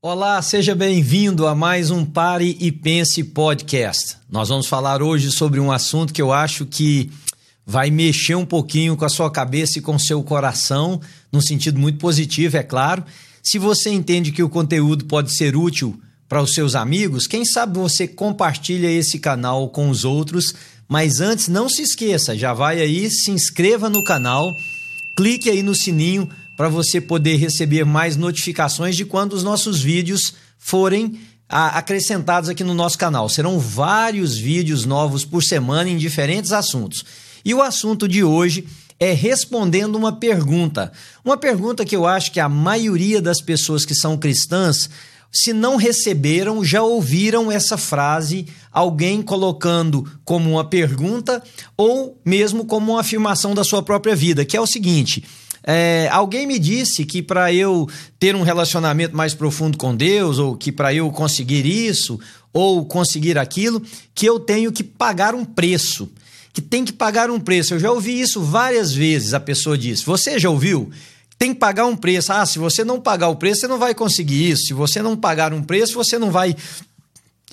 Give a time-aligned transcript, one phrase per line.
[0.00, 4.16] Olá, seja bem-vindo a mais um Pare e Pense podcast.
[4.30, 7.10] Nós vamos falar hoje sobre um assunto que eu acho que
[7.66, 11.00] vai mexer um pouquinho com a sua cabeça e com o seu coração,
[11.32, 13.04] num sentido muito positivo, é claro.
[13.42, 17.76] Se você entende que o conteúdo pode ser útil para os seus amigos, quem sabe
[17.76, 20.54] você compartilha esse canal com os outros.
[20.88, 24.56] Mas antes, não se esqueça, já vai aí, se inscreva no canal,
[25.16, 30.34] clique aí no sininho para você poder receber mais notificações de quando os nossos vídeos
[30.58, 33.28] forem a, acrescentados aqui no nosso canal.
[33.28, 37.04] Serão vários vídeos novos por semana em diferentes assuntos.
[37.44, 38.66] E o assunto de hoje
[38.98, 40.90] é respondendo uma pergunta.
[41.24, 44.90] Uma pergunta que eu acho que a maioria das pessoas que são cristãs,
[45.30, 51.40] se não receberam, já ouviram essa frase, alguém colocando como uma pergunta
[51.76, 55.22] ou mesmo como uma afirmação da sua própria vida, que é o seguinte:
[55.64, 60.56] é, alguém me disse que para eu ter um relacionamento mais profundo com Deus, ou
[60.56, 62.18] que para eu conseguir isso,
[62.52, 63.82] ou conseguir aquilo,
[64.14, 66.10] que eu tenho que pagar um preço.
[66.52, 67.74] Que tem que pagar um preço.
[67.74, 70.04] Eu já ouvi isso várias vezes, a pessoa disse.
[70.04, 70.90] Você já ouviu?
[71.38, 72.32] Tem que pagar um preço.
[72.32, 74.66] Ah, se você não pagar o preço, você não vai conseguir isso.
[74.66, 76.56] Se você não pagar um preço, você não vai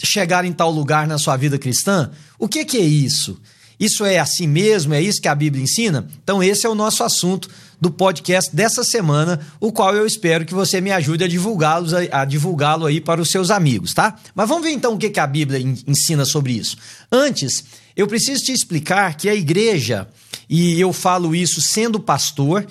[0.04, 2.12] chegar em tal lugar na sua vida cristã.
[2.40, 3.40] O que, que é isso?
[3.80, 4.94] Isso é assim mesmo?
[4.94, 6.08] É isso que a Bíblia ensina?
[6.24, 10.54] Então, esse é o nosso assunto do podcast dessa semana, o qual eu espero que
[10.54, 14.18] você me ajude a divulgá-lo a divulgá-lo aí para os seus amigos, tá?
[14.34, 16.78] Mas vamos ver então o que, que a Bíblia ensina sobre isso.
[17.12, 17.64] Antes,
[17.96, 20.08] eu preciso te explicar que a igreja,
[20.50, 22.66] e eu falo isso sendo pastor,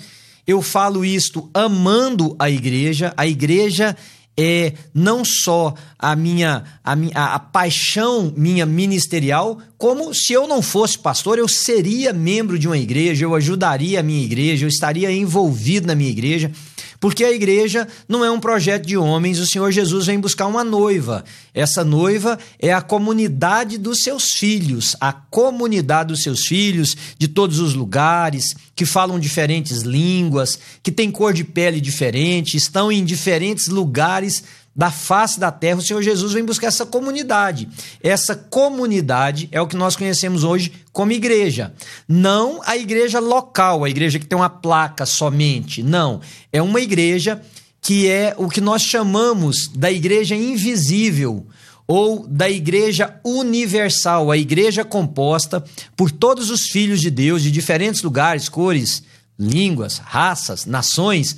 [0.47, 3.97] eu falo isto amando a igreja, a igreja
[4.37, 10.61] é não só a minha a, minha, a, paixão minha ministerial, como se eu não
[10.61, 15.11] fosse pastor, eu seria membro de uma igreja, eu ajudaria a minha igreja, eu estaria
[15.11, 16.51] envolvido na minha igreja.
[16.99, 20.63] Porque a igreja não é um projeto de homens, o Senhor Jesus vem buscar uma
[20.63, 21.23] noiva.
[21.53, 27.59] Essa noiva é a comunidade dos seus filhos, a comunidade dos seus filhos, de todos
[27.59, 33.67] os lugares, que falam diferentes línguas, que têm cor de pele diferente, estão em diferentes
[33.67, 34.43] lugares
[34.75, 37.69] da face da terra, o Senhor Jesus vem buscar essa comunidade.
[38.03, 41.73] Essa comunidade é o que nós conhecemos hoje como igreja.
[42.07, 45.81] Não a igreja local, a igreja que tem uma placa somente.
[45.81, 46.19] Não.
[46.51, 47.41] É uma igreja
[47.81, 51.45] que é o que nós chamamos da igreja invisível
[51.87, 55.63] ou da igreja universal, a igreja composta
[55.95, 59.03] por todos os filhos de Deus de diferentes lugares, cores,
[59.37, 61.37] línguas, raças, nações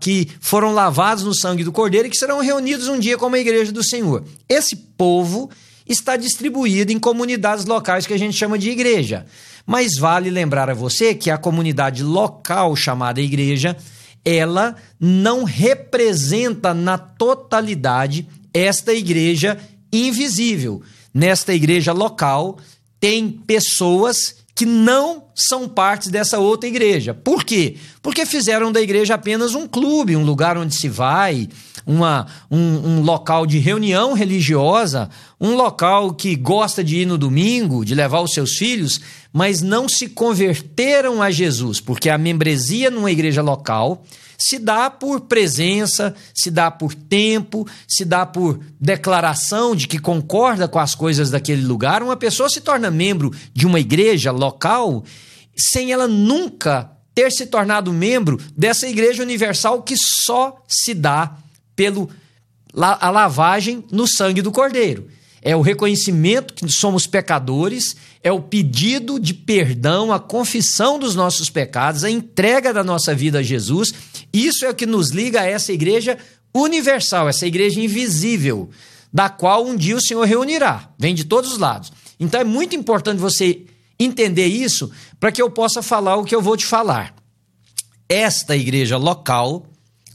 [0.00, 3.38] que foram lavados no sangue do Cordeiro e que serão reunidos um dia como a
[3.38, 4.24] igreja do Senhor.
[4.48, 5.50] Esse povo
[5.86, 9.26] está distribuído em comunidades locais que a gente chama de igreja.
[9.66, 13.76] Mas vale lembrar a você que a comunidade local chamada igreja,
[14.24, 19.58] ela não representa na totalidade esta igreja
[19.92, 20.82] invisível.
[21.14, 22.58] Nesta igreja local
[22.98, 27.14] tem pessoas que não são partes dessa outra igreja.
[27.14, 27.76] Por quê?
[28.02, 31.48] Porque fizeram da igreja apenas um clube, um lugar onde se vai,
[31.86, 35.08] uma, um, um, local de reunião religiosa,
[35.40, 39.00] um local que gosta de ir no domingo, de levar os seus filhos,
[39.32, 44.04] mas não se converteram a Jesus, porque a membresia numa igreja local
[44.38, 50.66] se dá por presença, se dá por tempo, se dá por declaração de que concorda
[50.66, 52.02] com as coisas daquele lugar.
[52.02, 55.04] Uma pessoa se torna membro de uma igreja local
[55.56, 61.36] sem ela nunca ter se tornado membro dessa igreja universal que só se dá
[61.76, 62.10] pelo
[62.74, 65.08] a lavagem no sangue do Cordeiro
[65.42, 71.50] é o reconhecimento que somos pecadores, é o pedido de perdão, a confissão dos nossos
[71.50, 73.92] pecados, a entrega da nossa vida a Jesus.
[74.32, 76.16] Isso é o que nos liga a essa igreja
[76.54, 78.70] universal, essa igreja invisível,
[79.12, 80.90] da qual um dia o Senhor reunirá.
[80.96, 81.92] Vem de todos os lados.
[82.20, 83.66] Então é muito importante você
[83.98, 87.14] entender isso para que eu possa falar o que eu vou te falar.
[88.08, 89.66] Esta igreja local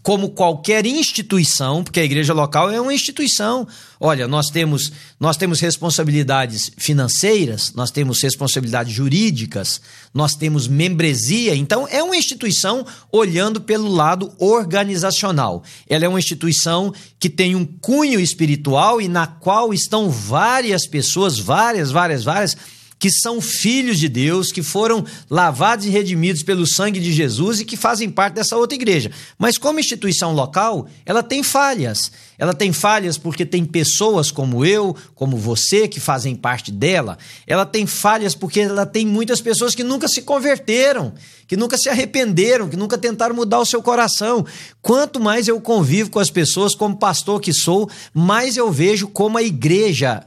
[0.07, 3.67] como qualquer instituição, porque a igreja local é uma instituição.
[3.99, 4.89] Olha, nós temos,
[5.19, 9.81] nós temos responsabilidades financeiras, nós temos responsabilidades jurídicas,
[10.13, 15.61] nós temos membresia, então é uma instituição olhando pelo lado organizacional.
[15.89, 21.37] Ela é uma instituição que tem um cunho espiritual e na qual estão várias pessoas,
[21.37, 22.55] várias, várias, várias
[22.99, 27.65] que são filhos de Deus, que foram lavados e redimidos pelo sangue de Jesus e
[27.65, 29.11] que fazem parte dessa outra igreja.
[29.37, 32.11] Mas como instituição local, ela tem falhas.
[32.39, 37.17] Ela tem falhas porque tem pessoas como eu, como você, que fazem parte dela.
[37.45, 41.13] Ela tem falhas porque ela tem muitas pessoas que nunca se converteram,
[41.47, 44.45] que nunca se arrependeram, que nunca tentaram mudar o seu coração.
[44.81, 49.37] Quanto mais eu convivo com as pessoas, como pastor que sou, mais eu vejo como
[49.37, 50.23] a igreja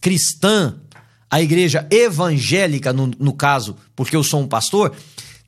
[0.00, 0.74] cristã
[1.32, 4.94] a igreja evangélica, no, no caso, porque eu sou um pastor,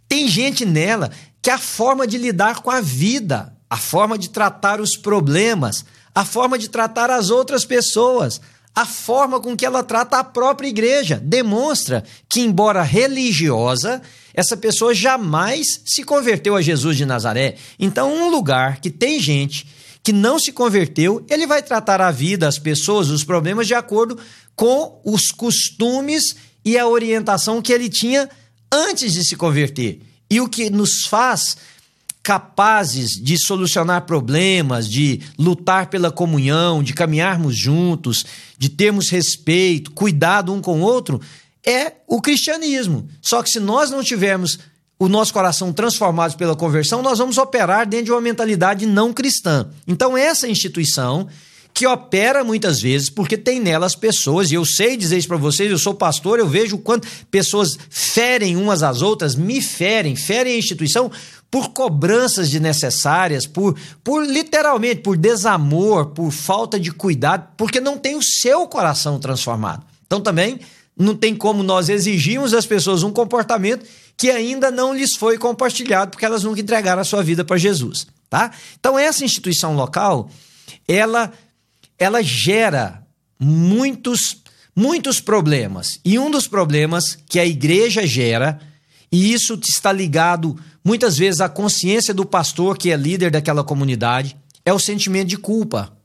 [0.09, 1.11] tem gente nela
[1.43, 5.85] que a forma de lidar com a vida, a forma de tratar os problemas,
[6.15, 8.41] a forma de tratar as outras pessoas,
[8.75, 14.01] a forma com que ela trata a própria igreja demonstra que, embora religiosa,
[14.33, 17.57] essa pessoa jamais se converteu a Jesus de Nazaré.
[17.79, 19.67] Então, um lugar que tem gente
[20.05, 24.19] que não se converteu, ele vai tratar a vida, as pessoas, os problemas de acordo
[24.55, 28.29] com os costumes e a orientação que ele tinha
[28.71, 30.03] antes de se converter.
[30.31, 31.57] E o que nos faz
[32.23, 38.27] capazes de solucionar problemas, de lutar pela comunhão, de caminharmos juntos,
[38.59, 41.19] de termos respeito, cuidado um com o outro,
[41.67, 43.09] é o cristianismo.
[43.23, 44.59] Só que se nós não tivermos
[45.05, 49.69] o nosso coração transformado pela conversão, nós vamos operar dentro de uma mentalidade não cristã.
[49.87, 51.29] Então, essa instituição
[51.75, 55.71] que opera muitas vezes, porque tem nelas pessoas, e eu sei dizer isso para vocês,
[55.71, 60.55] eu sou pastor, eu vejo o quanto pessoas ferem umas às outras, me ferem, ferem
[60.55, 61.11] a instituição
[61.51, 68.17] por cobranças desnecessárias, por, por literalmente, por desamor, por falta de cuidado, porque não tem
[68.17, 69.85] o seu coração transformado.
[70.07, 70.61] Então também
[70.97, 73.85] não tem como nós exigirmos das pessoas um comportamento
[74.17, 78.07] que ainda não lhes foi compartilhado, porque elas nunca entregaram a sua vida para Jesus,
[78.31, 78.51] tá?
[78.79, 80.31] Então essa instituição local,
[80.87, 81.33] ela
[81.99, 83.05] ela gera
[83.39, 84.43] muitos,
[84.75, 86.01] muitos problemas.
[86.05, 88.61] E um dos problemas que a igreja gera,
[89.11, 94.37] e isso está ligado muitas vezes à consciência do pastor que é líder daquela comunidade,
[94.65, 95.97] é o sentimento de culpa.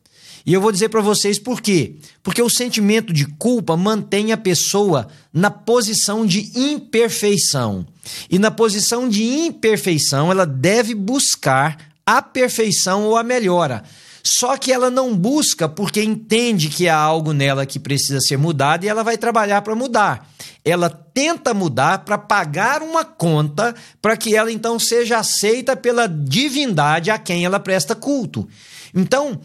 [0.45, 1.95] E eu vou dizer para vocês por quê.
[2.23, 7.85] Porque o sentimento de culpa mantém a pessoa na posição de imperfeição.
[8.29, 13.83] E na posição de imperfeição, ela deve buscar a perfeição ou a melhora.
[14.23, 18.83] Só que ela não busca porque entende que há algo nela que precisa ser mudado
[18.83, 20.29] e ela vai trabalhar para mudar.
[20.63, 27.09] Ela tenta mudar para pagar uma conta para que ela então seja aceita pela divindade
[27.09, 28.47] a quem ela presta culto.
[28.93, 29.39] Então,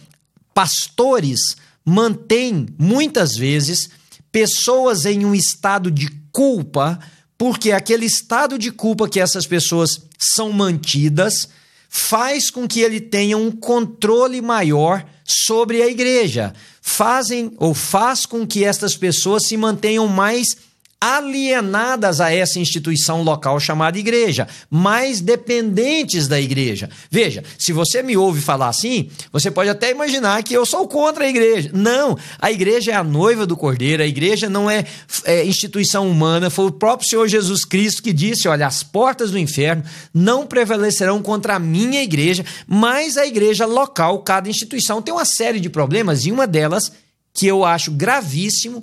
[0.54, 3.90] pastores mantêm muitas vezes
[4.32, 6.98] pessoas em um estado de culpa,
[7.36, 11.48] porque aquele estado de culpa que essas pessoas são mantidas
[11.88, 16.52] faz com que ele tenha um controle maior sobre a igreja.
[16.82, 20.56] Fazem ou faz com que estas pessoas se mantenham mais
[21.04, 26.88] alienadas a essa instituição local chamada igreja, mais dependentes da igreja.
[27.10, 31.24] Veja, se você me ouve falar assim, você pode até imaginar que eu sou contra
[31.24, 31.70] a igreja.
[31.74, 34.86] Não, a igreja é a noiva do cordeiro, a igreja não é,
[35.26, 39.38] é instituição humana, foi o próprio Senhor Jesus Cristo que disse: olha, as portas do
[39.38, 45.26] inferno não prevalecerão contra a minha igreja, mas a igreja local, cada instituição tem uma
[45.26, 46.90] série de problemas e uma delas
[47.34, 48.82] que eu acho gravíssimo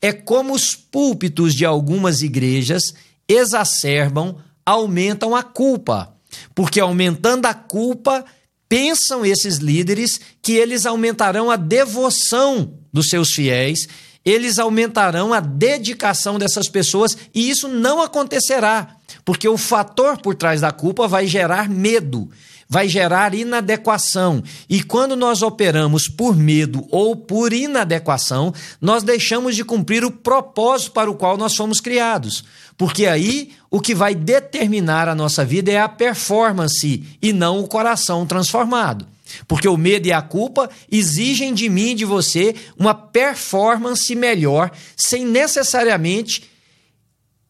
[0.00, 2.94] é como os púlpitos de algumas igrejas
[3.28, 6.14] exacerbam, aumentam a culpa.
[6.54, 8.24] Porque aumentando a culpa,
[8.68, 13.88] pensam esses líderes que eles aumentarão a devoção dos seus fiéis,
[14.24, 20.60] eles aumentarão a dedicação dessas pessoas e isso não acontecerá, porque o fator por trás
[20.60, 22.28] da culpa vai gerar medo
[22.68, 24.42] vai gerar inadequação.
[24.68, 30.92] E quando nós operamos por medo ou por inadequação, nós deixamos de cumprir o propósito
[30.92, 32.44] para o qual nós fomos criados.
[32.76, 37.68] Porque aí o que vai determinar a nossa vida é a performance e não o
[37.68, 39.06] coração transformado.
[39.46, 44.70] Porque o medo e a culpa exigem de mim e de você uma performance melhor,
[44.96, 46.48] sem necessariamente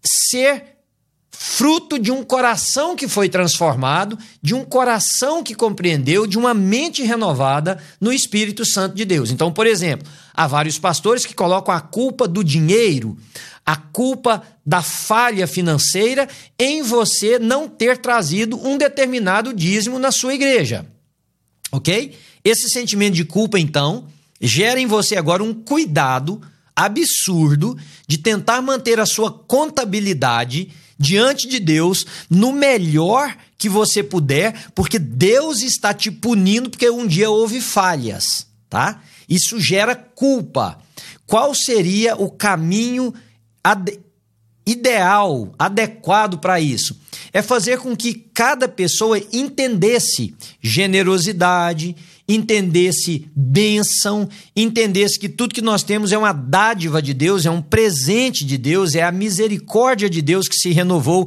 [0.02, 0.77] ser
[1.40, 7.04] fruto de um coração que foi transformado, de um coração que compreendeu, de uma mente
[7.04, 9.30] renovada no Espírito Santo de Deus.
[9.30, 10.04] Então, por exemplo,
[10.34, 13.16] há vários pastores que colocam a culpa do dinheiro,
[13.64, 16.28] a culpa da falha financeira
[16.58, 20.86] em você não ter trazido um determinado dízimo na sua igreja.
[21.70, 22.16] Ok?
[22.44, 24.08] Esse sentimento de culpa, então,
[24.40, 26.42] gera em você agora um cuidado
[26.74, 27.78] absurdo
[28.08, 34.98] de tentar manter a sua contabilidade diante de Deus no melhor que você puder, porque
[34.98, 39.02] Deus está te punindo porque um dia houve falhas, tá?
[39.28, 40.78] Isso gera culpa.
[41.26, 43.12] Qual seria o caminho
[44.66, 46.98] ideal, adequado para isso,
[47.32, 51.94] é fazer com que cada pessoa entendesse generosidade,
[52.28, 57.62] entendesse bênção, entendesse que tudo que nós temos é uma dádiva de Deus, é um
[57.62, 61.26] presente de Deus, é a misericórdia de Deus que se renovou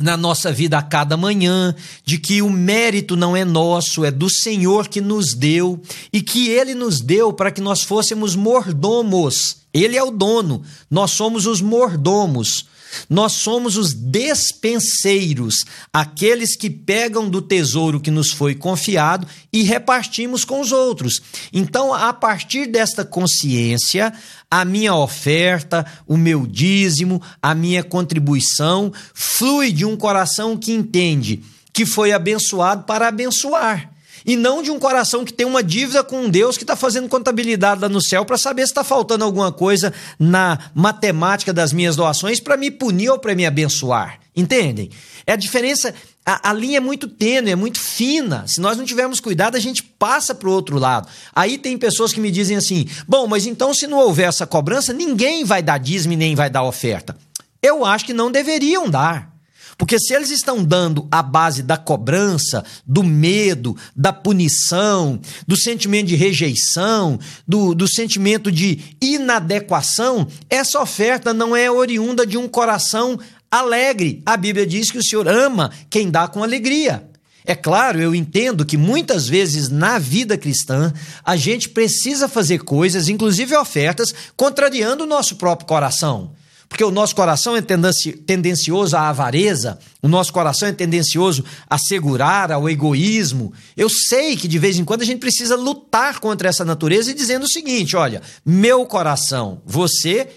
[0.00, 1.74] na nossa vida a cada manhã,
[2.04, 5.80] de que o mérito não é nosso, é do Senhor que nos deu
[6.12, 9.56] e que ele nos deu para que nós fôssemos mordomos.
[9.74, 12.66] Ele é o dono, nós somos os mordomos.
[13.08, 20.44] Nós somos os despenseiros, aqueles que pegam do tesouro que nos foi confiado e repartimos
[20.44, 21.20] com os outros.
[21.52, 24.12] Então, a partir desta consciência,
[24.50, 31.42] a minha oferta, o meu dízimo, a minha contribuição flui de um coração que entende
[31.72, 33.97] que foi abençoado para abençoar
[34.28, 37.80] e não de um coração que tem uma dívida com Deus que está fazendo contabilidade
[37.80, 42.38] lá no céu para saber se está faltando alguma coisa na matemática das minhas doações
[42.38, 44.20] para me punir ou para me abençoar.
[44.36, 44.90] Entendem?
[45.26, 45.94] É a diferença.
[46.26, 48.44] A, a, linha é muito tênue, é muito fina.
[48.46, 51.08] Se nós não tivermos cuidado, a gente passa para o outro lado.
[51.34, 54.92] Aí tem pessoas que me dizem assim: bom, mas então se não houver essa cobrança,
[54.92, 57.16] ninguém vai dar dízimo nem vai dar oferta.
[57.62, 59.37] Eu acho que não deveriam dar.
[59.78, 66.08] Porque se eles estão dando a base da cobrança, do medo, da punição, do sentimento
[66.08, 67.16] de rejeição,
[67.46, 74.20] do, do sentimento de inadequação, essa oferta não é oriunda de um coração alegre.
[74.26, 77.08] A Bíblia diz que o Senhor ama quem dá com alegria.
[77.46, 80.92] É claro, eu entendo que muitas vezes na vida cristã
[81.24, 86.32] a gente precisa fazer coisas, inclusive ofertas, contrariando o nosso próprio coração.
[86.68, 92.52] Porque o nosso coração é tendencioso à avareza, o nosso coração é tendencioso a segurar,
[92.52, 93.52] ao egoísmo.
[93.76, 97.14] Eu sei que de vez em quando a gente precisa lutar contra essa natureza e
[97.14, 100.28] dizendo o seguinte: olha, meu coração, você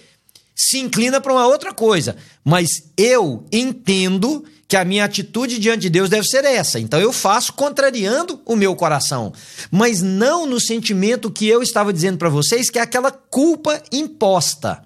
[0.54, 5.90] se inclina para uma outra coisa, mas eu entendo que a minha atitude diante de
[5.90, 6.80] Deus deve ser essa.
[6.80, 9.32] Então eu faço contrariando o meu coração,
[9.70, 14.82] mas não no sentimento que eu estava dizendo para vocês, que é aquela culpa imposta.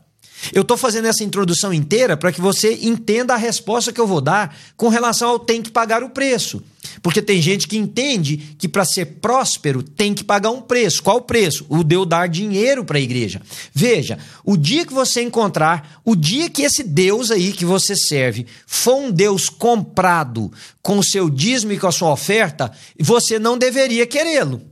[0.53, 4.21] Eu estou fazendo essa introdução inteira para que você entenda a resposta que eu vou
[4.21, 6.63] dar com relação ao tem que pagar o preço.
[7.03, 11.03] Porque tem gente que entende que para ser próspero tem que pagar um preço.
[11.03, 11.67] Qual o preço?
[11.69, 13.41] O de eu dar dinheiro para a igreja.
[13.73, 18.47] Veja, o dia que você encontrar, o dia que esse Deus aí que você serve
[18.67, 20.53] for um Deus comprado
[20.83, 24.63] com o seu dízimo e com a sua oferta, você não deveria querê-lo.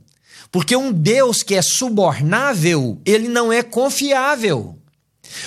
[0.51, 4.77] Porque um Deus que é subornável, ele não é confiável.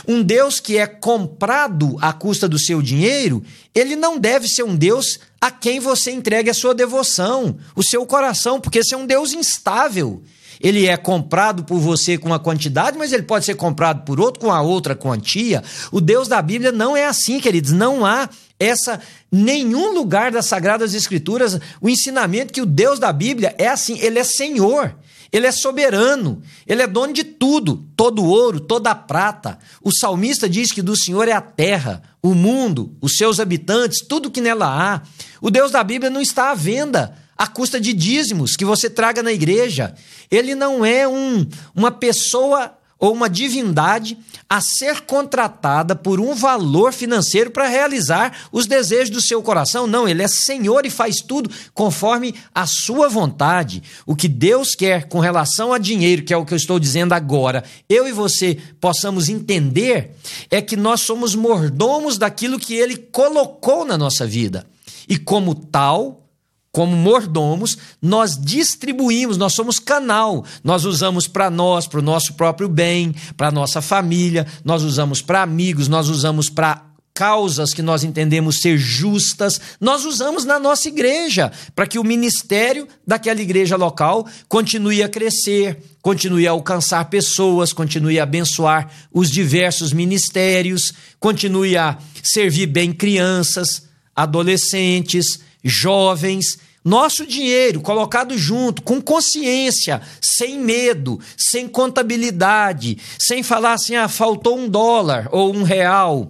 [0.06, 3.42] Um Deus que é comprado à custa do seu dinheiro,
[3.74, 8.04] ele não deve ser um Deus a quem você entregue a sua devoção, o seu
[8.06, 10.22] coração, porque esse é um Deus instável.
[10.60, 14.40] Ele é comprado por você com uma quantidade, mas ele pode ser comprado por outro
[14.40, 15.62] com a outra quantia.
[15.92, 17.72] O Deus da Bíblia não é assim, queridos.
[17.72, 18.28] Não há
[18.58, 23.98] essa nenhum lugar das sagradas escrituras o ensinamento que o Deus da Bíblia é assim,
[24.00, 24.94] ele é Senhor.
[25.32, 29.58] Ele é soberano, ele é dono de tudo, todo ouro, toda a prata.
[29.82, 34.30] O salmista diz que do Senhor é a terra, o mundo, os seus habitantes, tudo
[34.30, 35.02] que nela há.
[35.40, 39.22] O Deus da Bíblia não está à venda à custa de dízimos que você traga
[39.22, 39.94] na igreja.
[40.28, 46.92] Ele não é um, uma pessoa ou uma divindade a ser contratada por um valor
[46.92, 49.86] financeiro para realizar os desejos do seu coração.
[49.86, 53.82] Não, ele é Senhor e faz tudo conforme a sua vontade.
[54.06, 57.12] O que Deus quer com relação a dinheiro, que é o que eu estou dizendo
[57.12, 60.16] agora, eu e você possamos entender,
[60.50, 64.66] é que nós somos mordomos daquilo que ele colocou na nossa vida.
[65.08, 66.27] E como tal,
[66.70, 70.44] como mordomos, nós distribuímos, nós somos canal.
[70.62, 75.42] Nós usamos para nós, para o nosso próprio bem, para nossa família, nós usamos para
[75.42, 81.50] amigos, nós usamos para causas que nós entendemos ser justas, nós usamos na nossa igreja,
[81.74, 88.20] para que o ministério daquela igreja local continue a crescer, continue a alcançar pessoas, continue
[88.20, 98.36] a abençoar os diversos ministérios, continue a servir bem crianças, adolescentes, jovens, nosso dinheiro colocado
[98.38, 105.54] junto, com consciência, sem medo, sem contabilidade, sem falar assim, ah, faltou um dólar ou
[105.54, 106.28] um real.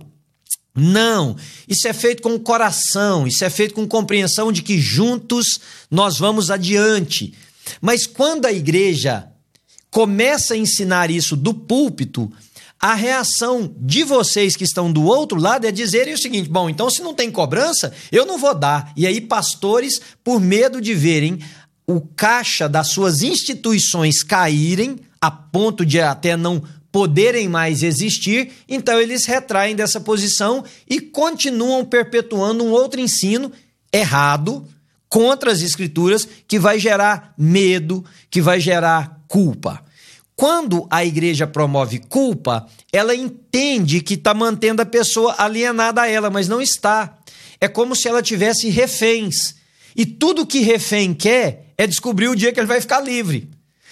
[0.75, 5.61] Não, isso é feito com o coração, isso é feito com compreensão de que juntos
[5.91, 7.35] nós vamos adiante.
[7.81, 9.29] Mas quando a igreja
[9.91, 12.31] começa a ensinar isso do púlpito,
[12.81, 16.89] a reação de vocês que estão do outro lado é dizerem o seguinte: bom, então
[16.89, 18.93] se não tem cobrança, eu não vou dar.
[18.97, 21.41] E aí, pastores, por medo de verem
[21.87, 29.01] o caixa das suas instituições caírem, a ponto de até não poderem mais existir, então
[29.01, 33.53] eles retraem dessa posição e continuam perpetuando um outro ensino
[33.93, 34.67] errado
[35.09, 39.83] contra as escrituras que vai gerar medo, que vai gerar culpa.
[40.39, 46.31] Quando a igreja promove culpa, ela entende que está mantendo a pessoa alienada a ela,
[46.31, 47.19] mas não está.
[47.61, 49.57] É como se ela tivesse reféns.
[49.97, 53.51] E tudo que refém quer é descobrir o dia que ele vai ficar livre.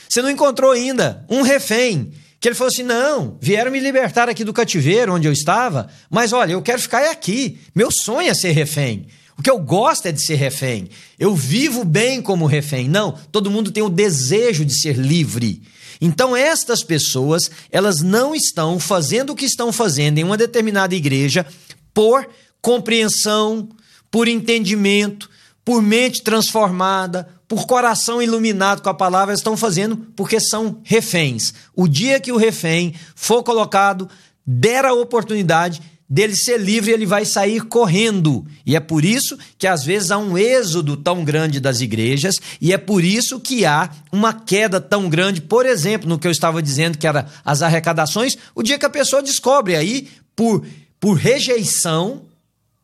[0.09, 4.45] Você não encontrou ainda um refém que ele falou assim: não, vieram me libertar aqui
[4.45, 7.59] do cativeiro onde eu estava, mas olha, eu quero ficar aqui.
[7.75, 9.09] Meu sonho é ser refém.
[9.37, 10.91] O que eu gosto é de ser refém.
[11.19, 12.89] Eu vivo bem como refém.
[12.89, 15.61] Não, todo mundo tem o desejo de ser livre.
[16.01, 21.47] Então estas pessoas, elas não estão fazendo o que estão fazendo em uma determinada igreja
[21.95, 22.29] por
[22.61, 23.69] compreensão,
[24.11, 25.31] por entendimento,
[25.65, 31.55] por mente transformada, por coração iluminado com a palavra, estão fazendo porque são reféns.
[31.75, 34.09] O dia que o refém for colocado,
[34.47, 38.47] der a oportunidade dele ser livre, ele vai sair correndo.
[38.65, 42.73] E é por isso que às vezes há um êxodo tão grande das igrejas, e
[42.73, 46.63] é por isso que há uma queda tão grande, por exemplo, no que eu estava
[46.63, 50.65] dizendo que era as arrecadações, o dia que a pessoa descobre aí por
[51.01, 52.23] por rejeição,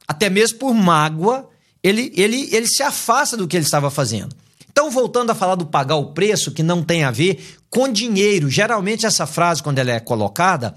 [0.07, 1.49] até mesmo por mágoa,
[1.83, 4.35] ele, ele, ele se afasta do que ele estava fazendo.
[4.73, 8.49] Então, voltando a falar do pagar o preço, que não tem a ver com dinheiro.
[8.49, 10.75] Geralmente, essa frase, quando ela é colocada,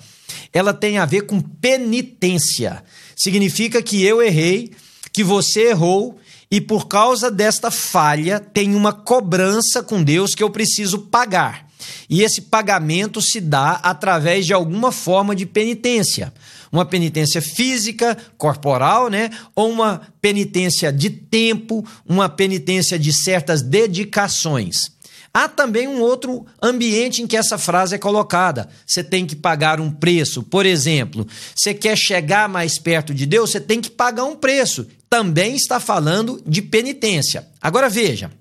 [0.52, 2.84] ela tem a ver com penitência.
[3.16, 4.74] Significa que eu errei,
[5.14, 6.20] que você errou,
[6.52, 11.66] e por causa desta falha, tem uma cobrança com Deus que eu preciso pagar.
[12.10, 16.34] E esse pagamento se dá através de alguma forma de penitência.
[16.76, 19.30] Uma penitência física, corporal, né?
[19.56, 24.94] Ou uma penitência de tempo, uma penitência de certas dedicações.
[25.34, 28.70] Há também um outro ambiente em que essa frase é colocada.
[28.86, 30.44] Você tem que pagar um preço.
[30.44, 34.86] Por exemplo, você quer chegar mais perto de Deus, você tem que pagar um preço.
[35.10, 37.48] Também está falando de penitência.
[37.62, 38.32] Agora veja.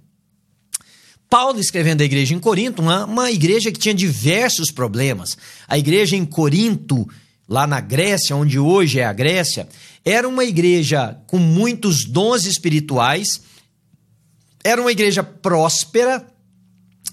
[1.28, 5.36] Paulo escrevendo a igreja em Corinto, uma, uma igreja que tinha diversos problemas.
[5.66, 7.08] A igreja em Corinto,
[7.48, 9.68] lá na Grécia, onde hoje é a Grécia,
[10.04, 13.42] era uma igreja com muitos dons espirituais,
[14.62, 16.26] era uma igreja próspera,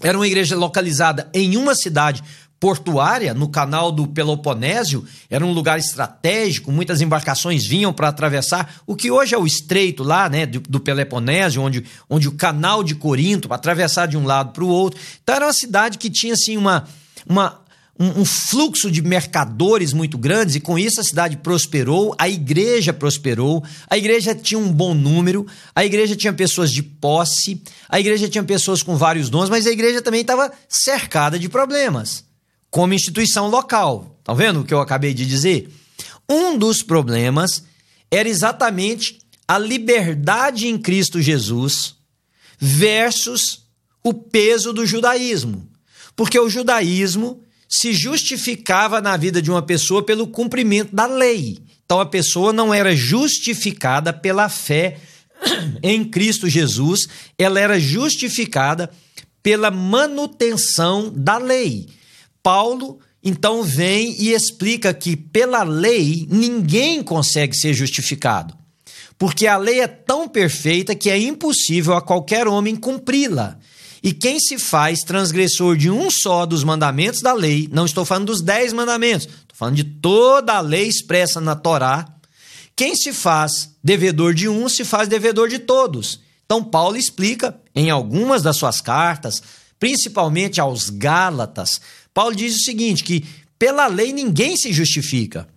[0.01, 2.23] era uma igreja localizada em uma cidade
[2.61, 8.95] portuária, no canal do Peloponésio, era um lugar estratégico, muitas embarcações vinham para atravessar o
[8.95, 12.93] que hoje é o estreito lá, né, do, do Peloponésio, onde, onde o canal de
[12.93, 14.99] Corinto, para atravessar de um lado para o outro.
[15.23, 16.87] Então era uma cidade que tinha assim uma,
[17.27, 17.60] uma
[18.01, 22.91] um, um, fluxo de mercadores muito grandes, e com isso a cidade prosperou, a igreja
[22.91, 28.27] prosperou, a igreja tinha um bom número, a igreja tinha pessoas de posse, a igreja
[28.27, 32.25] tinha pessoas com vários dons, mas a igreja também estava cercada de problemas
[32.71, 34.19] como instituição local.
[34.23, 35.69] Tá vendo o que eu acabei de dizer?
[36.27, 37.63] Um dos problemas
[38.09, 41.95] era exatamente a liberdade em Cristo Jesus
[42.57, 43.65] versus
[44.03, 45.69] o peso do judaísmo.
[46.15, 51.57] Porque o judaísmo se justificava na vida de uma pessoa pelo cumprimento da lei.
[51.85, 54.99] Então a pessoa não era justificada pela fé
[55.81, 57.07] em Cristo Jesus,
[57.37, 58.91] ela era justificada
[59.41, 61.87] pela manutenção da lei.
[62.43, 68.55] Paulo então vem e explica que pela lei ninguém consegue ser justificado,
[69.17, 73.59] porque a lei é tão perfeita que é impossível a qualquer homem cumpri-la.
[74.03, 78.27] E quem se faz transgressor de um só dos mandamentos da lei, não estou falando
[78.27, 82.07] dos dez mandamentos, estou falando de toda a lei expressa na Torá,
[82.75, 86.19] quem se faz devedor de um se faz devedor de todos.
[86.45, 89.41] Então, Paulo explica em algumas das suas cartas,
[89.79, 91.79] principalmente aos Gálatas,
[92.13, 93.25] Paulo diz o seguinte: que
[93.57, 95.47] pela lei ninguém se justifica.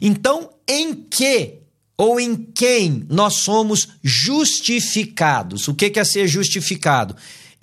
[0.00, 1.60] Então, em que
[1.96, 5.68] ou em quem nós somos justificados?
[5.68, 7.14] O que é ser justificado?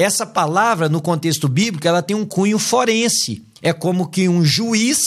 [0.02, 3.44] Essa palavra, no contexto bíblico, ela tem um cunho forense.
[3.62, 5.00] É como que um juiz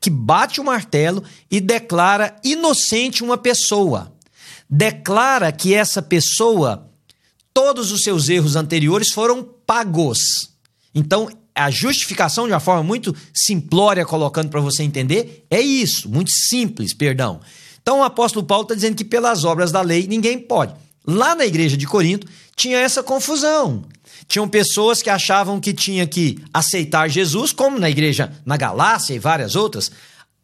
[0.00, 4.12] que bate o martelo e declara inocente uma pessoa.
[4.70, 6.88] Declara que essa pessoa,
[7.52, 10.50] todos os seus erros anteriores foram pagos.
[10.94, 16.30] Então, a justificação de uma forma muito simplória, colocando para você entender, é isso, muito
[16.30, 17.40] simples, perdão.
[17.82, 20.74] Então o apóstolo Paulo está dizendo que pelas obras da lei ninguém pode.
[21.10, 23.82] Lá na igreja de Corinto tinha essa confusão.
[24.26, 29.18] Tinham pessoas que achavam que tinha que aceitar Jesus, como na igreja na Galácia e
[29.18, 29.90] várias outras,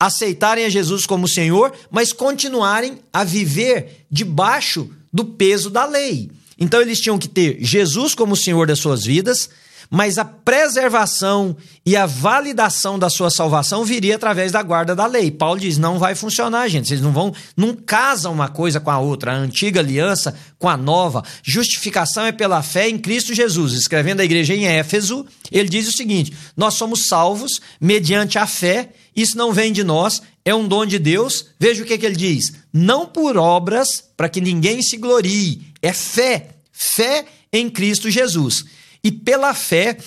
[0.01, 6.31] aceitarem a Jesus como Senhor, mas continuarem a viver debaixo do peso da lei.
[6.59, 9.51] Então eles tinham que ter Jesus como Senhor das suas vidas,
[9.95, 15.31] mas a preservação e a validação da sua salvação viria através da guarda da lei.
[15.31, 16.89] Paulo diz: não vai funcionar, gente.
[16.89, 20.77] Vocês não vão, não casam uma coisa com a outra, a antiga aliança com a
[20.77, 21.23] nova.
[21.45, 23.73] Justificação é pela fé em Cristo Jesus.
[23.75, 28.89] Escrevendo a igreja em Éfeso, ele diz o seguinte: nós somos salvos mediante a fé,
[29.15, 31.51] isso não vem de nós, é um dom de Deus.
[31.57, 35.93] Veja o que, que ele diz: não por obras, para que ninguém se glorie, é
[35.93, 36.49] fé.
[36.73, 38.65] Fé em Cristo Jesus.
[39.05, 39.99] E pela fé,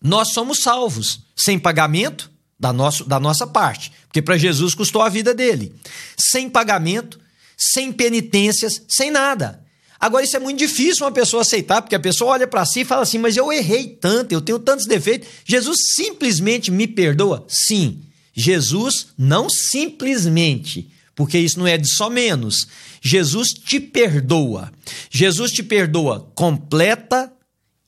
[0.00, 5.08] nós somos salvos, sem pagamento da, nosso, da nossa parte, porque para Jesus custou a
[5.08, 5.74] vida dele.
[6.16, 7.18] Sem pagamento,
[7.58, 9.60] sem penitências, sem nada.
[9.98, 12.84] Agora, isso é muito difícil uma pessoa aceitar, porque a pessoa olha para si e
[12.84, 15.28] fala assim: Mas eu errei tanto, eu tenho tantos defeitos.
[15.44, 17.44] Jesus simplesmente me perdoa?
[17.48, 18.02] Sim.
[18.34, 22.66] Jesus não simplesmente, porque isso não é de só menos.
[23.00, 24.72] Jesus te perdoa.
[25.10, 27.32] Jesus te perdoa completa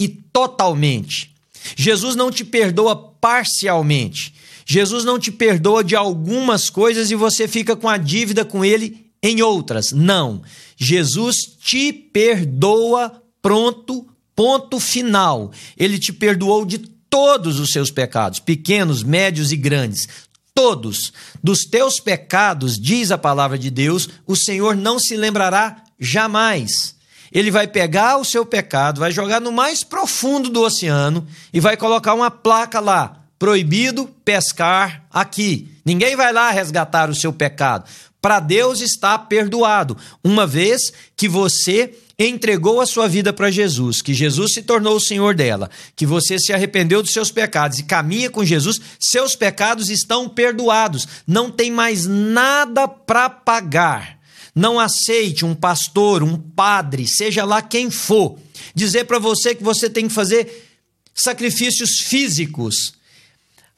[0.04, 1.34] e totalmente.
[1.74, 4.34] Jesus não te perdoa parcialmente.
[4.66, 9.06] Jesus não te perdoa de algumas coisas e você fica com a dívida com ele
[9.22, 9.92] em outras.
[9.92, 10.42] Não.
[10.76, 15.50] Jesus te perdoa pronto, ponto final.
[15.76, 20.06] Ele te perdoou de todos os seus pecados, pequenos, médios e grandes
[20.54, 21.12] todos.
[21.42, 26.94] Dos teus pecados, diz a palavra de Deus, o Senhor não se lembrará jamais.
[27.34, 31.76] Ele vai pegar o seu pecado, vai jogar no mais profundo do oceano e vai
[31.76, 35.68] colocar uma placa lá: proibido pescar aqui.
[35.84, 37.90] Ninguém vai lá resgatar o seu pecado.
[38.22, 44.14] Para Deus está perdoado, uma vez que você entregou a sua vida para Jesus, que
[44.14, 48.30] Jesus se tornou o Senhor dela, que você se arrependeu dos seus pecados e caminha
[48.30, 51.06] com Jesus, seus pecados estão perdoados.
[51.26, 54.18] Não tem mais nada para pagar.
[54.54, 58.38] Não aceite um pastor, um padre, seja lá quem for,
[58.74, 60.68] dizer para você que você tem que fazer
[61.14, 62.94] sacrifícios físicos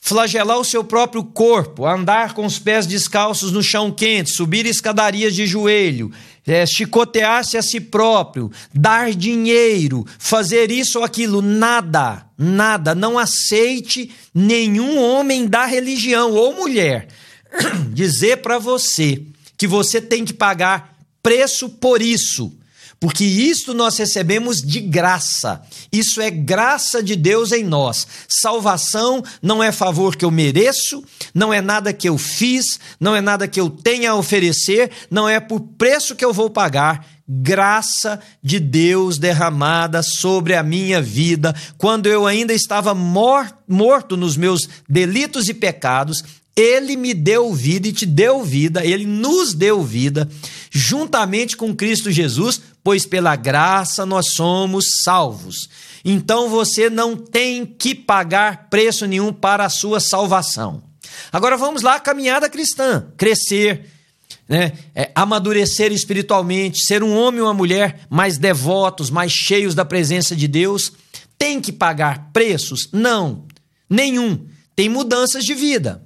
[0.06, 5.34] flagelar o seu próprio corpo, andar com os pés descalços no chão quente, subir escadarias
[5.34, 6.12] de joelho,
[6.46, 12.94] é, chicotear-se a si próprio, dar dinheiro, fazer isso ou aquilo, nada, nada.
[12.94, 17.08] Não aceite nenhum homem da religião ou mulher
[17.92, 19.20] dizer para você
[19.56, 22.52] que você tem que pagar preço por isso
[22.98, 25.62] porque isto nós recebemos de graça.
[25.92, 28.06] Isso é graça de Deus em nós.
[28.26, 33.20] Salvação não é favor que eu mereço, não é nada que eu fiz, não é
[33.20, 37.06] nada que eu tenha a oferecer, não é por preço que eu vou pagar.
[37.28, 44.68] Graça de Deus derramada sobre a minha vida, quando eu ainda estava morto nos meus
[44.88, 46.22] delitos e pecados,
[46.56, 50.26] ele me deu vida e te deu vida, ele nos deu vida,
[50.70, 55.68] juntamente com Cristo Jesus, pois pela graça nós somos salvos.
[56.02, 60.82] Então você não tem que pagar preço nenhum para a sua salvação.
[61.30, 63.90] Agora vamos lá, caminhada cristã, crescer,
[64.48, 64.72] né?
[64.94, 70.36] É, amadurecer espiritualmente, ser um homem ou uma mulher mais devotos, mais cheios da presença
[70.36, 70.92] de Deus.
[71.36, 72.88] Tem que pagar preços?
[72.92, 73.44] Não,
[73.90, 74.46] nenhum.
[74.74, 76.05] Tem mudanças de vida.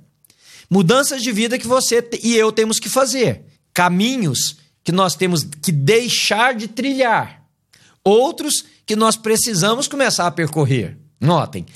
[0.70, 3.44] Mudanças de vida que você e eu temos que fazer.
[3.74, 7.42] Caminhos que nós temos que deixar de trilhar.
[8.04, 10.96] Outros que nós precisamos começar a percorrer.
[11.20, 11.66] Notem,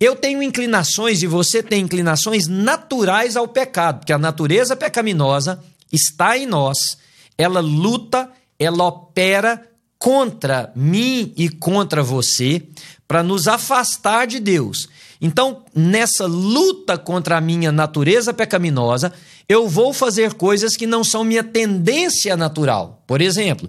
[0.00, 6.38] eu tenho inclinações e você tem inclinações naturais ao pecado, porque a natureza pecaminosa está
[6.38, 6.98] em nós.
[7.36, 12.62] Ela luta, ela opera contra mim e contra você
[13.06, 14.88] para nos afastar de Deus.
[15.20, 19.12] Então, nessa luta contra a minha natureza pecaminosa,
[19.48, 23.02] eu vou fazer coisas que não são minha tendência natural.
[23.06, 23.68] Por exemplo,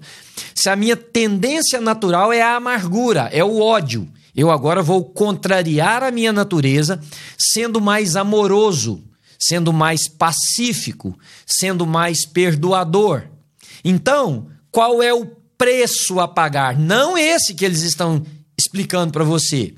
[0.53, 6.03] se a minha tendência natural é a amargura, é o ódio, eu agora vou contrariar
[6.03, 6.99] a minha natureza,
[7.37, 9.03] sendo mais amoroso,
[9.39, 13.23] sendo mais pacífico, sendo mais perdoador.
[13.83, 15.25] Então, qual é o
[15.57, 16.77] preço a pagar?
[16.77, 18.23] Não esse que eles estão
[18.57, 19.73] explicando para você.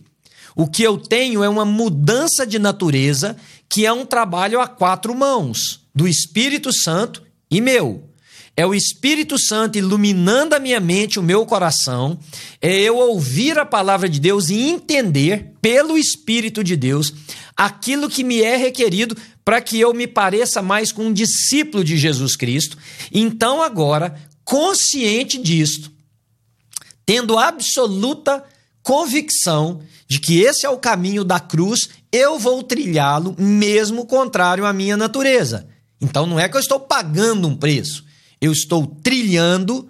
[0.55, 3.37] O que eu tenho é uma mudança de natureza,
[3.69, 8.09] que é um trabalho a quatro mãos, do Espírito Santo e meu.
[8.55, 12.19] É o Espírito Santo iluminando a minha mente, o meu coração,
[12.61, 17.13] é eu ouvir a palavra de Deus e entender, pelo Espírito de Deus,
[17.55, 21.97] aquilo que me é requerido para que eu me pareça mais com um discípulo de
[21.97, 22.77] Jesus Cristo.
[23.11, 25.91] Então, agora, consciente disto,
[27.05, 28.43] tendo absoluta
[28.83, 34.73] convicção de que esse é o caminho da cruz, eu vou trilhá-lo mesmo contrário à
[34.73, 35.67] minha natureza.
[35.99, 38.03] Então não é que eu estou pagando um preço,
[38.41, 39.89] eu estou trilhando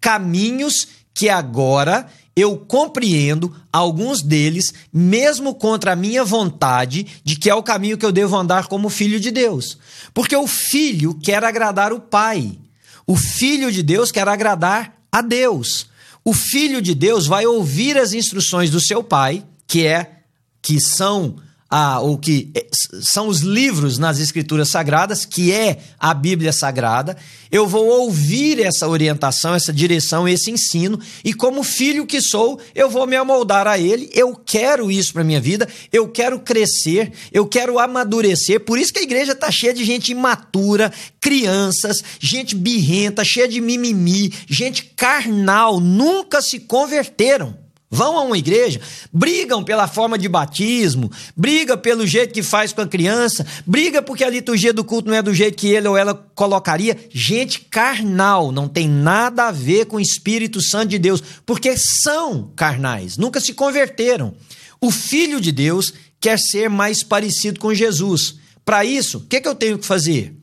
[0.00, 7.54] caminhos que agora eu compreendo alguns deles, mesmo contra a minha vontade, de que é
[7.54, 9.78] o caminho que eu devo andar como filho de Deus.
[10.12, 12.58] Porque o filho quer agradar o pai.
[13.06, 15.86] O filho de Deus quer agradar a Deus.
[16.28, 20.22] O filho de Deus vai ouvir as instruções do seu pai, que é
[20.60, 21.36] que são
[21.68, 22.66] a, o que é,
[23.00, 27.16] são os livros nas escrituras sagradas, que é a Bíblia Sagrada.
[27.50, 32.88] Eu vou ouvir essa orientação, essa direção, esse ensino, e como filho que sou, eu
[32.88, 34.10] vou me amoldar a ele.
[34.14, 38.60] Eu quero isso para minha vida, eu quero crescer, eu quero amadurecer.
[38.60, 43.60] Por isso que a igreja está cheia de gente imatura, crianças, gente birrenta, cheia de
[43.60, 47.65] mimimi, gente carnal, nunca se converteram.
[47.96, 48.78] Vão a uma igreja,
[49.10, 54.22] brigam pela forma de batismo, briga pelo jeito que faz com a criança, briga porque
[54.22, 56.94] a liturgia do culto não é do jeito que ele ou ela colocaria.
[57.08, 62.52] Gente carnal, não tem nada a ver com o Espírito Santo de Deus, porque são
[62.54, 64.34] carnais, nunca se converteram.
[64.78, 68.34] O Filho de Deus quer ser mais parecido com Jesus.
[68.62, 70.36] Para isso, o que, que eu tenho que fazer?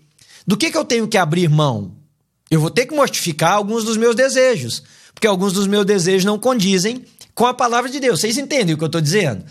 [0.48, 1.92] Do que, que eu tenho que abrir mão?
[2.50, 4.82] Eu vou ter que mortificar alguns dos meus desejos,
[5.14, 8.20] porque alguns dos meus desejos não condizem com a palavra de Deus.
[8.20, 9.44] Vocês entendem o que eu estou dizendo?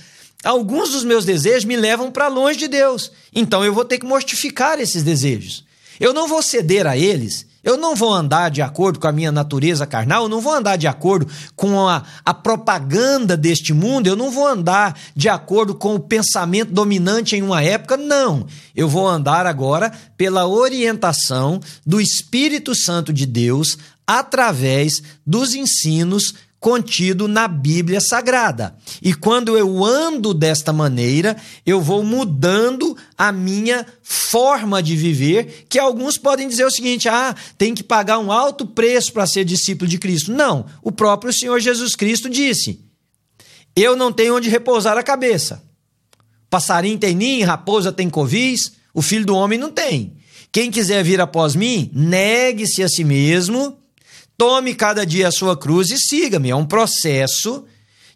[0.44, 3.12] Alguns dos meus desejos me levam para longe de Deus.
[3.32, 5.64] Então eu vou ter que mortificar esses desejos.
[6.00, 7.46] Eu não vou ceder a eles.
[7.62, 10.74] Eu não vou andar de acordo com a minha natureza carnal, eu não vou andar
[10.74, 15.94] de acordo com a, a propaganda deste mundo, eu não vou andar de acordo com
[15.94, 18.46] o pensamento dominante em uma época, não.
[18.74, 27.26] Eu vou andar agora pela orientação do Espírito Santo de Deus através dos ensinos contido
[27.26, 28.76] na Bíblia Sagrada.
[29.02, 35.76] E quando eu ando desta maneira, eu vou mudando a minha forma de viver, que
[35.76, 39.90] alguns podem dizer o seguinte: ah, tem que pagar um alto preço para ser discípulo
[39.90, 40.30] de Cristo.
[40.30, 42.78] Não, o próprio Senhor Jesus Cristo disse:
[43.74, 45.64] Eu não tenho onde repousar a cabeça.
[46.48, 50.16] Passarinho tem ninho, raposa tem covis, o filho do homem não tem.
[50.52, 53.81] Quem quiser vir após mim, negue-se a si mesmo,
[54.44, 56.50] Tome cada dia a sua cruz e siga-me.
[56.50, 57.64] É um processo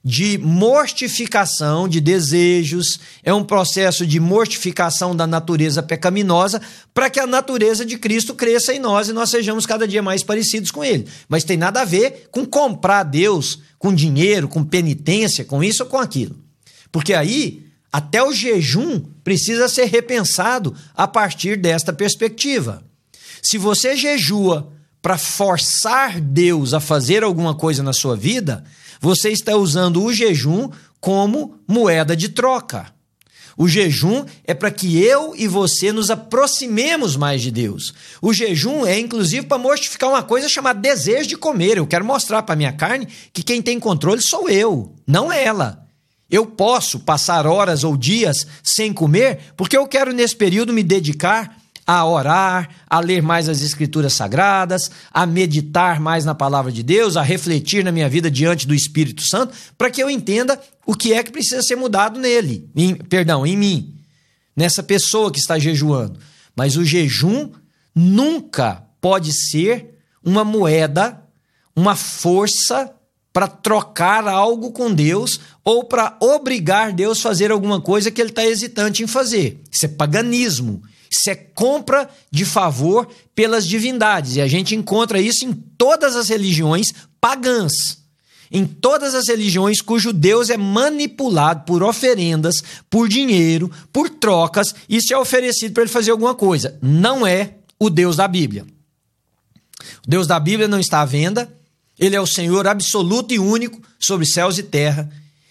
[0.05, 6.61] de mortificação de desejos, é um processo de mortificação da natureza pecaminosa
[6.93, 10.25] para que a natureza de Cristo cresça em nós e nós sejamos cada dia mais
[10.25, 11.07] parecidos com Ele.
[11.29, 15.89] Mas tem nada a ver com comprar Deus com dinheiro, com penitência, com isso ou
[15.89, 16.35] com aquilo.
[16.91, 22.83] Porque aí até o jejum precisa ser repensado a partir desta perspectiva.
[23.41, 24.73] Se você jejua
[25.07, 28.65] para forçar Deus a fazer alguma coisa na sua vida,
[29.01, 30.69] você está usando o jejum
[31.01, 32.93] como moeda de troca.
[33.57, 37.95] O jejum é para que eu e você nos aproximemos mais de Deus.
[38.21, 41.79] O jejum é inclusive para mortificar uma coisa chamada desejo de comer.
[41.79, 45.87] Eu quero mostrar para minha carne que quem tem controle sou eu, não ela.
[46.29, 51.56] Eu posso passar horas ou dias sem comer porque eu quero nesse período me dedicar
[51.87, 57.17] a orar, a ler mais as Escrituras Sagradas, a meditar mais na palavra de Deus,
[57.17, 61.13] a refletir na minha vida diante do Espírito Santo, para que eu entenda o que
[61.13, 63.95] é que precisa ser mudado nele, em, perdão, em mim,
[64.57, 66.19] nessa pessoa que está jejuando.
[66.57, 67.51] Mas o jejum
[67.95, 71.23] nunca pode ser uma moeda,
[71.77, 72.93] uma força
[73.33, 78.31] para trocar algo com Deus ou para obrigar Deus a fazer alguma coisa que ele
[78.31, 79.61] está hesitante em fazer.
[79.71, 80.83] Isso é paganismo.
[81.17, 84.37] Isso é compra de favor pelas divindades.
[84.37, 88.05] E a gente encontra isso em todas as religiões pagãs.
[88.51, 95.13] Em todas as religiões cujo Deus é manipulado por oferendas, por dinheiro, por trocas, isso
[95.13, 96.79] é oferecido para ele fazer alguma coisa.
[96.81, 98.65] Não é o Deus da Bíblia.
[100.07, 101.53] O Deus da Bíblia não está à venda,
[101.99, 105.11] ele é o Senhor absoluto e único sobre céus e terra.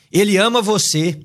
[0.09, 1.19] Ele ama você,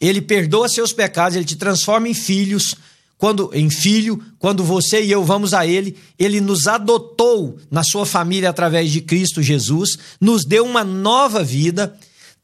[0.00, 2.74] ele perdoa seus pecados, ele te transforma em filhos,
[3.22, 8.04] quando em filho, quando você e eu vamos a ele, ele nos adotou na sua
[8.04, 11.96] família através de Cristo Jesus, nos deu uma nova vida,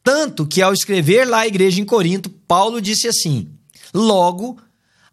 [0.04, 3.48] tanto que ao escrever lá a igreja em Corinto, Paulo disse assim:
[3.92, 4.56] Logo,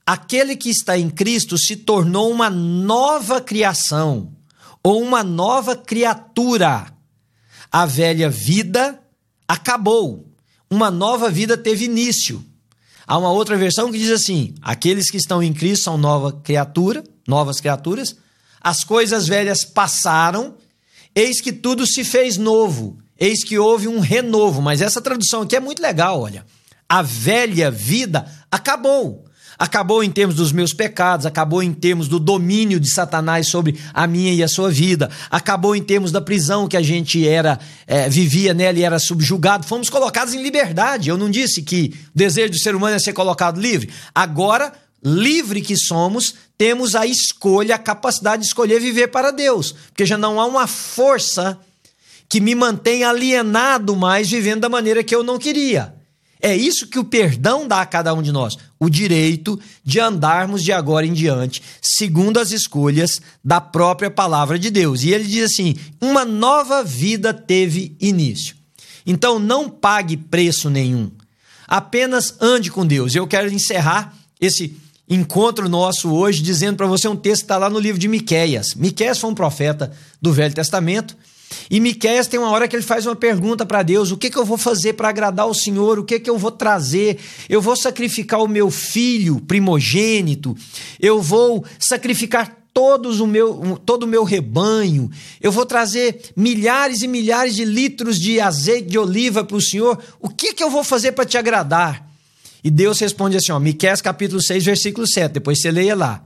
[0.05, 4.33] aquele que está em Cristo se tornou uma nova criação,
[4.83, 6.93] ou uma nova criatura.
[7.71, 8.99] A velha vida
[9.47, 10.31] acabou,
[10.69, 12.45] uma nova vida teve início.
[13.07, 17.03] Há uma outra versão que diz assim: aqueles que estão em Cristo são nova criatura,
[17.27, 18.15] novas criaturas.
[18.61, 20.55] As coisas velhas passaram,
[21.13, 22.97] eis que tudo se fez novo.
[23.17, 24.61] Eis que houve um renovo.
[24.61, 26.45] Mas essa tradução aqui é muito legal, olha.
[26.87, 29.24] A velha vida acabou.
[29.57, 34.05] Acabou em termos dos meus pecados, acabou em termos do domínio de Satanás sobre a
[34.05, 38.09] minha e a sua vida, acabou em termos da prisão que a gente era é,
[38.09, 39.65] vivia nela e era subjugado.
[39.65, 41.09] Fomos colocados em liberdade.
[41.09, 43.89] Eu não disse que o desejo do ser humano é ser colocado livre.
[44.13, 50.05] Agora, livre que somos, temos a escolha, a capacidade de escolher viver para Deus, porque
[50.05, 51.59] já não há uma força
[52.27, 55.93] que me mantém alienado mais vivendo da maneira que eu não queria.
[56.41, 60.63] É isso que o perdão dá a cada um de nós: o direito de andarmos
[60.63, 65.03] de agora em diante, segundo as escolhas da própria palavra de Deus.
[65.03, 68.55] E ele diz assim: uma nova vida teve início.
[69.05, 71.11] Então não pague preço nenhum,
[71.67, 73.15] apenas ande com Deus.
[73.15, 74.75] Eu quero encerrar esse
[75.07, 78.73] encontro nosso hoje dizendo para você um texto que está lá no livro de Miquéias.
[78.73, 81.15] Miquéias foi um profeta do Velho Testamento
[81.69, 84.37] e Miqueias tem uma hora que ele faz uma pergunta para Deus: o que, que
[84.37, 85.97] eu vou fazer para agradar o Senhor?
[85.99, 87.17] O que, que eu vou trazer?
[87.49, 90.55] Eu vou sacrificar o meu filho primogênito?
[90.99, 95.09] Eu vou sacrificar todos o meu, todo o meu rebanho?
[95.41, 99.97] Eu vou trazer milhares e milhares de litros de azeite de oliva para o Senhor?
[100.19, 102.05] O que, que eu vou fazer para te agradar?
[102.63, 103.61] E Deus responde assim, ó,
[104.03, 106.23] capítulo 6, versículo 7, depois você leia lá.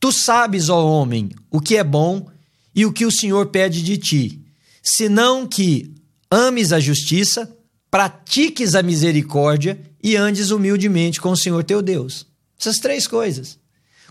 [0.00, 2.26] Tu sabes, ó homem, o que é bom
[2.74, 4.47] e o que o Senhor pede de ti
[4.88, 5.94] senão que
[6.30, 7.50] ames a justiça,
[7.90, 12.26] pratiques a misericórdia e andes humildemente com o Senhor teu Deus.
[12.58, 13.58] Essas três coisas.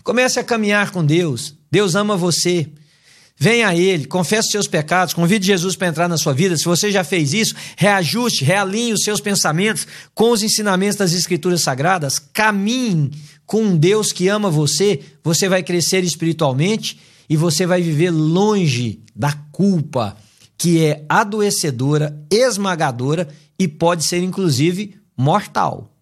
[0.02, 1.54] Comece a caminhar com Deus.
[1.70, 2.68] Deus ama você.
[3.40, 6.56] Venha a Ele, confesse seus pecados, convide Jesus para entrar na sua vida.
[6.56, 11.62] Se você já fez isso, reajuste, realinhe os seus pensamentos com os ensinamentos das Escrituras
[11.62, 12.18] Sagradas.
[12.18, 13.12] Caminhe
[13.46, 15.00] com um Deus que ama você.
[15.22, 16.98] Você vai crescer espiritualmente
[17.30, 20.16] e você vai viver longe da culpa
[20.58, 25.94] que é adoecedora, esmagadora e pode ser inclusive mortal.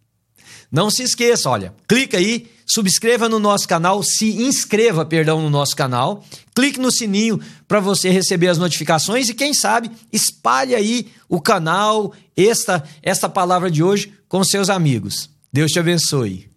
[0.72, 5.76] Não se esqueça, olha, clica aí, subscreva no nosso canal, se inscreva, perdão, no nosso
[5.76, 11.40] canal, clique no sininho para você receber as notificações e quem sabe espalhe aí o
[11.40, 15.30] canal, esta esta palavra de hoje com seus amigos.
[15.52, 16.55] Deus te abençoe.